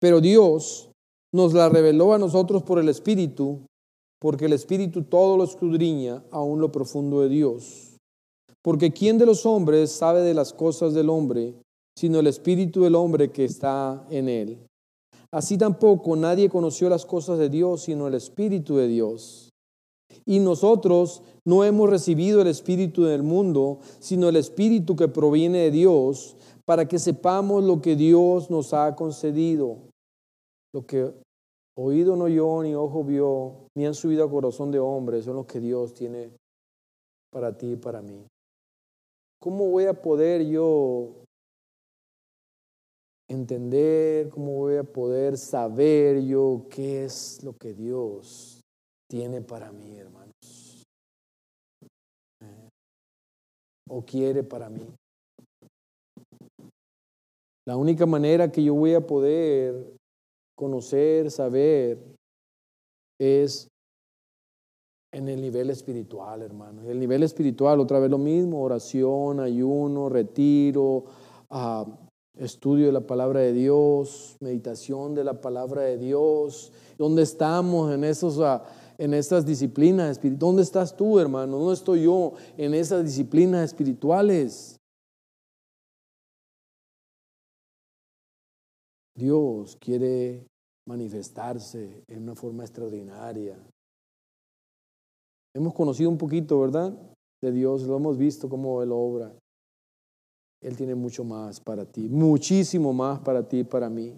[0.00, 0.90] Pero Dios
[1.32, 3.60] nos la reveló a nosotros por el Espíritu,
[4.20, 7.90] porque el Espíritu todo lo escudriña, aún lo profundo de Dios.
[8.62, 11.54] Porque ¿quién de los hombres sabe de las cosas del hombre,
[11.96, 14.58] sino el espíritu del hombre que está en él?
[15.32, 19.48] Así tampoco nadie conoció las cosas de Dios, sino el espíritu de Dios.
[20.26, 25.70] Y nosotros no hemos recibido el espíritu del mundo, sino el espíritu que proviene de
[25.70, 29.78] Dios, para que sepamos lo que Dios nos ha concedido.
[30.72, 31.12] Lo que
[31.76, 35.46] oído no oyó, ni ojo vio, ni han subido a corazón de hombre, son los
[35.46, 36.30] que Dios tiene
[37.32, 38.26] para ti y para mí.
[39.40, 41.08] ¿Cómo voy a poder yo
[43.28, 48.60] entender, cómo voy a poder saber yo qué es lo que Dios
[49.08, 50.19] tiene para mí, hermanos?
[53.90, 54.86] O quiere para mí.
[57.66, 59.94] La única manera que yo voy a poder
[60.56, 61.98] conocer, saber,
[63.20, 63.68] es
[65.12, 66.88] en el nivel espiritual, hermano.
[66.88, 71.04] El nivel espiritual, otra vez lo mismo, oración, ayuno, retiro,
[71.50, 71.84] ah,
[72.38, 76.72] estudio de la palabra de Dios, meditación de la palabra de Dios.
[76.96, 78.60] ¿Dónde estamos en, esos, uh,
[79.00, 80.40] en esas disciplinas espirituales?
[80.40, 81.58] ¿Dónde estás tú, hermano?
[81.58, 84.76] ¿Dónde estoy yo en esas disciplinas espirituales?
[89.16, 90.46] Dios quiere
[90.86, 93.58] manifestarse en una forma extraordinaria
[95.54, 96.96] Hemos conocido un poquito, ¿verdad?
[97.42, 99.34] De Dios, lo hemos visto cómo Él obra.
[100.62, 104.14] Él tiene mucho más para ti, muchísimo más para ti y para mí.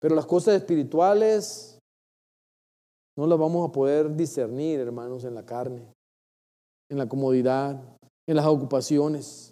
[0.00, 1.77] Pero las cosas espirituales
[3.18, 5.82] no las vamos a poder discernir, hermanos, en la carne,
[6.88, 9.50] en la comodidad, en las ocupaciones.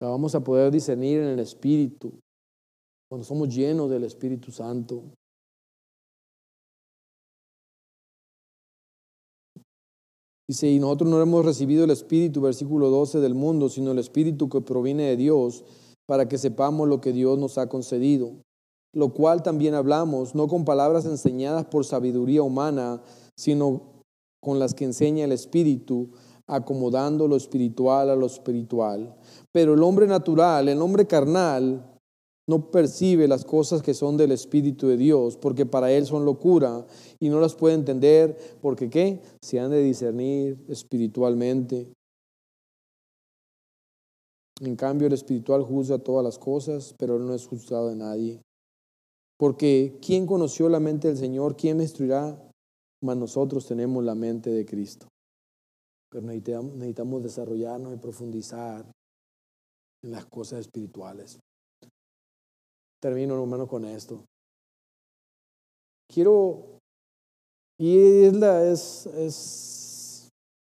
[0.00, 2.18] La vamos a poder discernir en el Espíritu,
[3.08, 5.04] cuando somos llenos del Espíritu Santo.
[10.48, 14.48] Dice, y nosotros no hemos recibido el Espíritu, versículo 12, del mundo, sino el Espíritu
[14.48, 15.64] que proviene de Dios,
[16.08, 18.32] para que sepamos lo que Dios nos ha concedido.
[18.94, 23.02] Lo cual también hablamos, no con palabras enseñadas por sabiduría humana,
[23.36, 24.04] sino
[24.40, 26.10] con las que enseña el Espíritu,
[26.46, 29.16] acomodando lo espiritual a lo espiritual.
[29.52, 31.88] Pero el hombre natural, el hombre carnal,
[32.48, 36.84] no percibe las cosas que son del Espíritu de Dios, porque para él son locura
[37.20, 39.22] y no las puede entender, porque ¿qué?
[39.40, 41.92] Se han de discernir espiritualmente.
[44.60, 48.42] En cambio, el espiritual juzga todas las cosas, pero no es juzgado de nadie.
[49.38, 51.56] Porque ¿quién conoció la mente del Señor?
[51.56, 52.38] ¿Quién instruirá?
[53.02, 55.08] Mas nosotros tenemos la mente de Cristo.
[56.10, 58.84] Pero necesitamos, necesitamos desarrollarnos y profundizar
[60.04, 61.40] en las cosas espirituales.
[63.00, 64.24] Termino, hermano, con esto.
[66.12, 66.78] Quiero,
[67.78, 68.34] y es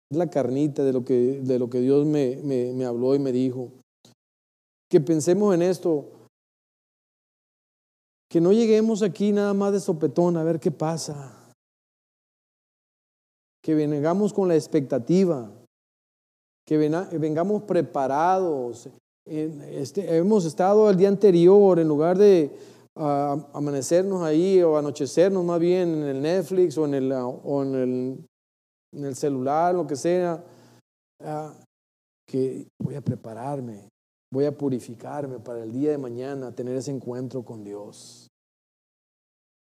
[0.10, 1.41] la, carnita de lo que,
[1.82, 3.72] Dios me habló y me dijo.
[4.89, 6.22] Que pensemos en esto.
[8.34, 11.53] Que no lleguemos aquí nada más de sopetón a ver qué pasa.
[13.61, 15.51] Que vengamos con la expectativa,
[16.65, 18.89] que vengamos preparados.
[19.23, 22.51] Este, hemos estado el día anterior, en lugar de
[22.95, 28.25] amanecernos ahí o anochecernos más bien en el Netflix o en el, o en el,
[28.95, 30.43] en el celular, lo que sea,
[31.23, 31.53] ah,
[32.25, 33.89] que voy a prepararme,
[34.34, 38.27] voy a purificarme para el día de mañana, tener ese encuentro con Dios.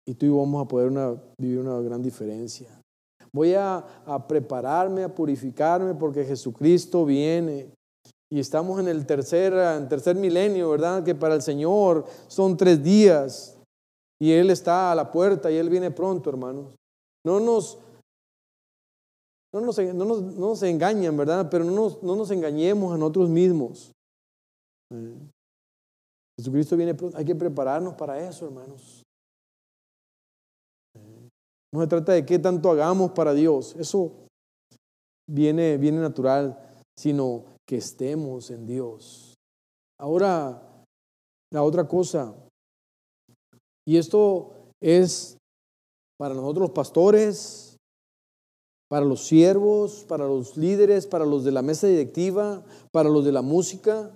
[0.06, 0.92] Y tú y yo vamos a poder
[1.38, 2.68] vivir una gran diferencia.
[3.32, 3.82] Voy a,
[4.28, 7.72] prepararme, a purificarme porque Jesucristo viene.
[8.30, 11.02] Y estamos en el tercer, en tercer milenio, ¿verdad?
[11.02, 13.56] Que para el Señor son tres días.
[14.20, 16.74] Y Él está a la puerta y Él viene pronto, hermanos.
[17.24, 17.78] No nos,
[19.54, 21.48] no nos, no nos, engañan, ¿verdad?
[21.50, 23.92] Pero no nos, no nos engañemos a nosotros mismos.
[24.92, 25.30] Eh,
[26.38, 26.96] Jesucristo viene.
[27.14, 29.02] Hay que prepararnos para eso, hermanos.
[31.72, 34.12] No se trata de qué tanto hagamos para Dios, eso
[35.28, 36.58] viene, viene natural,
[36.98, 39.34] sino que estemos en Dios.
[40.00, 40.62] Ahora,
[41.52, 42.34] la otra cosa,
[43.86, 45.36] y esto es
[46.18, 47.76] para nosotros los pastores,
[48.88, 53.32] para los siervos, para los líderes, para los de la mesa directiva, para los de
[53.32, 54.10] la música.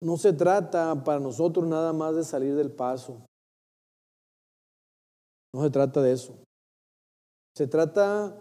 [0.00, 3.20] No se trata para nosotros nada más de salir del paso.
[5.54, 6.34] No se trata de eso.
[7.56, 8.36] Se trata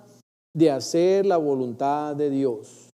[0.55, 2.89] de hacer la voluntad de Dios.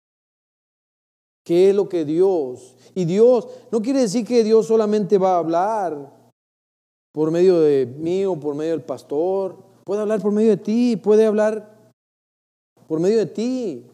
[1.46, 2.78] ¿Qué es lo que Dios?
[2.96, 6.32] Y Dios, no quiere decir que Dios solamente va a hablar
[7.14, 9.58] por medio de mí o por medio del pastor.
[9.84, 11.92] Puede hablar por medio de ti, puede hablar
[12.88, 13.86] por medio de ti.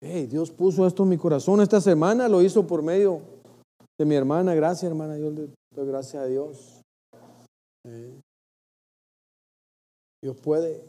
[0.00, 3.33] Dios puso esto en mi corazón esta semana, lo hizo por medio
[4.04, 4.54] mi hermana.
[4.54, 5.18] Gracias, hermana.
[5.18, 6.82] Yo le doy gracias a Dios.
[10.22, 10.82] Dios puede,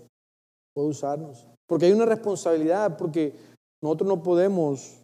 [0.73, 1.45] puede usarnos.
[1.67, 3.35] Porque hay una responsabilidad, porque
[3.83, 5.01] nosotros no podemos,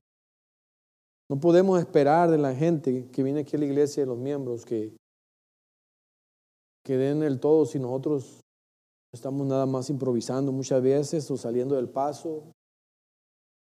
[1.29, 4.65] no podemos esperar de la gente que viene aquí a la iglesia, de los miembros,
[4.65, 4.95] que,
[6.85, 8.41] que den el todo si nosotros
[9.13, 12.43] estamos nada más improvisando muchas veces o saliendo del paso,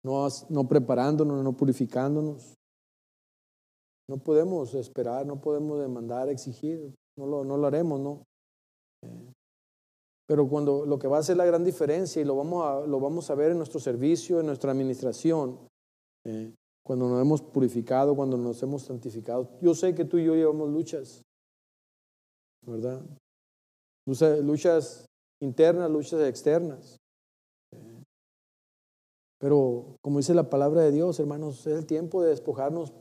[0.04, 2.54] no, no preparándonos, no purificándonos.
[4.10, 8.26] No podemos esperar, no podemos demandar, exigir, no lo, no lo haremos, ¿no?
[10.26, 12.98] Pero cuando lo que va a hacer la gran diferencia y lo vamos a, lo
[12.98, 15.60] vamos a ver en nuestro servicio, en nuestra administración,
[16.26, 16.52] eh,
[16.84, 19.48] cuando nos hemos purificado, cuando nos hemos santificado.
[19.62, 21.22] Yo sé que tú y yo llevamos luchas,
[22.66, 23.00] ¿verdad?
[24.06, 25.06] Luchas
[25.40, 26.96] internas, luchas externas.
[27.72, 28.02] Eh,
[29.38, 32.92] pero como dice la palabra de Dios, hermanos, es el tiempo de despojarnos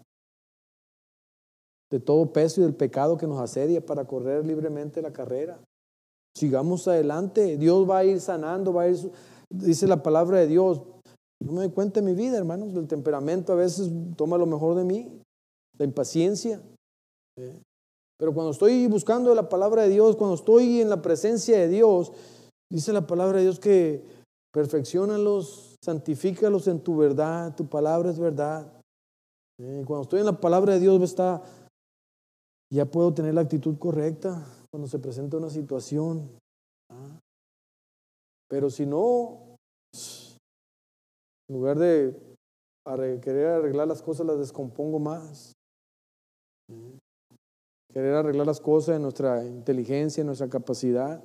[1.92, 5.60] de todo peso y del pecado que nos asedia para correr libremente la carrera.
[6.36, 7.58] Sigamos adelante.
[7.58, 8.98] Dios va a ir sanando, va a ir,
[9.50, 10.82] dice la palabra de Dios.
[11.42, 12.76] No me doy cuenta de mi vida, hermanos.
[12.76, 15.22] El temperamento a veces toma lo mejor de mí,
[15.78, 16.62] la impaciencia.
[18.18, 22.12] Pero cuando estoy buscando la palabra de Dios, cuando estoy en la presencia de Dios,
[22.70, 24.04] dice la palabra de Dios que
[24.52, 28.72] perfeccionalos, santifícalos en tu verdad, tu palabra es verdad.
[29.86, 31.42] Cuando estoy en la palabra de Dios, está,
[32.72, 36.30] ya puedo tener la actitud correcta cuando se presenta una situación.
[36.92, 37.20] ¿ah?
[38.48, 39.58] Pero si no,
[41.48, 42.16] en lugar de
[43.22, 45.54] querer arreglar las cosas, las descompongo más.
[47.92, 51.24] Querer arreglar las cosas en nuestra inteligencia, en nuestra capacidad.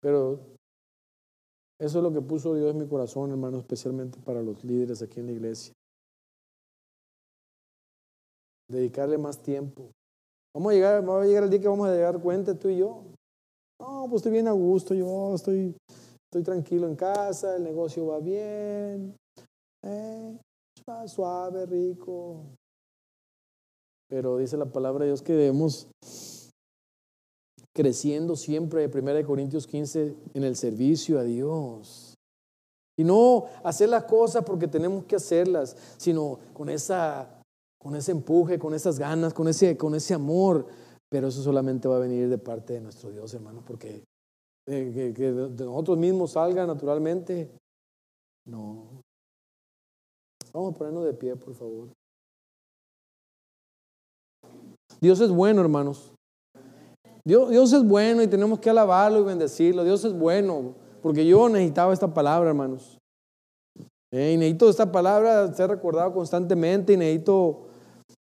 [0.00, 0.40] Pero
[1.78, 5.20] eso es lo que puso Dios en mi corazón, hermano, especialmente para los líderes aquí
[5.20, 5.74] en la iglesia.
[8.68, 9.90] Dedicarle más tiempo
[10.54, 12.78] Vamos a llegar, va a llegar el día que vamos a llegar cuenta tú y
[12.78, 13.04] yo.
[13.80, 15.76] No, pues estoy bien a gusto, yo estoy,
[16.24, 19.14] estoy tranquilo en casa, el negocio va bien,
[19.84, 20.36] eh,
[21.06, 22.42] suave, rico.
[24.08, 25.86] Pero dice la palabra de Dios que debemos
[27.72, 32.14] creciendo siempre, 1 Corintios 15, en el servicio a Dios.
[32.98, 37.37] Y no hacer las cosas porque tenemos que hacerlas, sino con esa
[37.88, 40.66] con ese empuje, con esas ganas, con ese, con ese amor,
[41.08, 44.04] pero eso solamente va a venir de parte de nuestro Dios, hermano, porque
[44.66, 47.50] que, que de nosotros mismos salga naturalmente,
[48.46, 49.00] no.
[50.52, 51.88] Vamos a ponernos de pie, por favor.
[55.00, 56.12] Dios es bueno, hermanos.
[57.24, 59.82] Dios, Dios es bueno y tenemos que alabarlo y bendecirlo.
[59.82, 62.98] Dios es bueno, porque yo necesitaba esta palabra, hermanos.
[64.12, 67.67] Eh, y necesito esta palabra ser recordado constantemente y necesito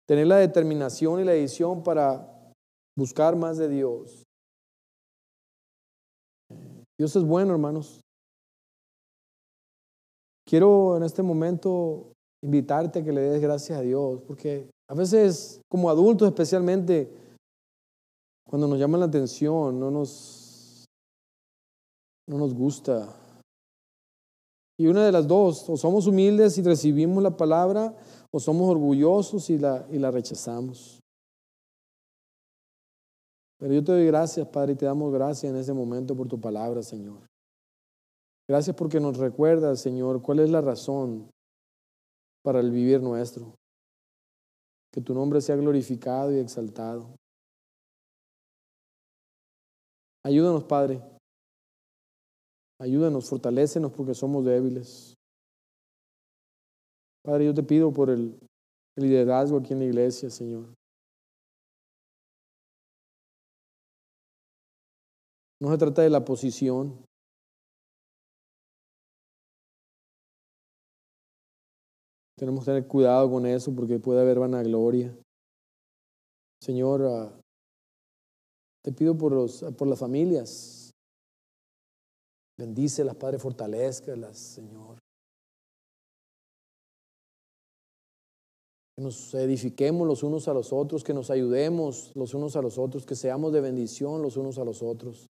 [0.07, 2.53] tener la determinación y la decisión para
[2.97, 4.25] buscar más de Dios.
[6.99, 8.01] Dios es bueno, hermanos.
[10.47, 15.61] Quiero en este momento invitarte a que le des gracias a Dios, porque a veces
[15.69, 17.11] como adultos especialmente,
[18.47, 20.85] cuando nos llaman la atención, no nos,
[22.29, 23.09] no nos gusta.
[24.79, 27.97] Y una de las dos, o somos humildes y recibimos la palabra,
[28.35, 31.01] o somos orgullosos y la, y la rechazamos.
[33.61, 36.41] Pero yo te doy gracias, Padre, y te damos gracias en este momento por tu
[36.41, 37.29] palabra, Señor.
[38.49, 41.31] Gracias porque nos recuerdas, Señor, cuál es la razón
[42.43, 43.55] para el vivir nuestro.
[44.93, 47.15] Que tu nombre sea glorificado y exaltado.
[50.25, 51.01] Ayúdanos, Padre.
[52.81, 55.14] Ayúdanos, fortalécenos porque somos débiles.
[57.25, 58.39] Padre, yo te pido por el,
[58.97, 60.75] liderazgo aquí en la iglesia, Señor.
[65.61, 67.03] No se trata de la posición.
[72.37, 75.17] Tenemos que tener cuidado con eso porque puede haber vanagloria.
[76.61, 77.41] Señor, ah,
[78.83, 80.91] te pido por, los, por las familias.
[82.59, 85.04] Bendícelas, Padre, fortalezcalas, Señor.
[88.97, 92.79] Que nos edifiquemos los unos a los otros, que nos ayudemos los unos a los
[92.79, 95.27] otros, que seamos de bendición los unos a los otros,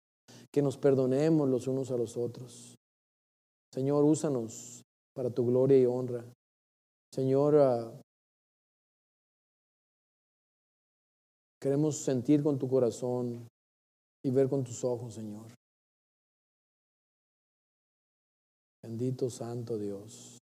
[0.51, 2.77] que nos perdonemos los unos a los otros.
[3.73, 4.83] Señor, úsanos
[5.15, 6.25] para tu gloria y honra.
[7.13, 8.01] Señor, ah,
[11.61, 13.47] queremos sentir con tu corazón
[14.25, 15.53] y ver con tus ojos, Señor.
[18.83, 20.39] Bendito Santo Dios.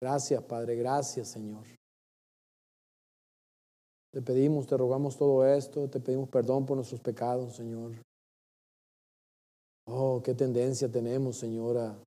[0.00, 0.76] Gracias, Padre.
[0.76, 1.64] Gracias, Señor.
[4.12, 7.92] Te pedimos, te rogamos todo esto, te pedimos perdón por nuestros pecados, Señor.
[9.86, 11.98] Oh, qué tendencia tenemos, Señor, a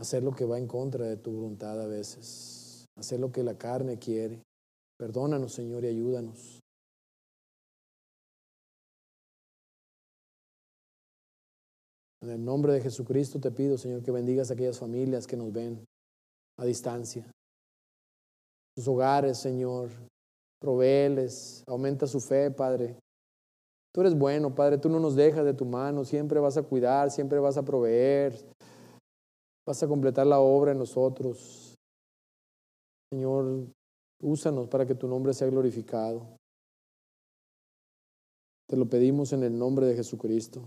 [0.00, 3.56] hacer lo que va en contra de tu voluntad a veces, hacer lo que la
[3.56, 4.42] carne quiere.
[4.98, 6.58] Perdónanos, Señor, y ayúdanos.
[12.20, 15.52] En el nombre de Jesucristo te pido, Señor, que bendigas a aquellas familias que nos
[15.52, 15.84] ven
[16.58, 17.30] a distancia.
[18.76, 19.90] Sus hogares, Señor,
[20.60, 22.96] provéeles, aumenta su fe, Padre.
[23.92, 27.10] Tú eres bueno, Padre, tú no nos dejas de tu mano, siempre vas a cuidar,
[27.10, 28.34] siempre vas a proveer,
[29.66, 31.74] vas a completar la obra en nosotros.
[33.10, 33.66] Señor,
[34.22, 36.36] úsanos para que tu nombre sea glorificado.
[38.68, 40.62] Te lo pedimos en el nombre de Jesucristo.